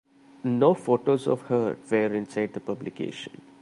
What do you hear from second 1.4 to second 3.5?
her were inside the publication.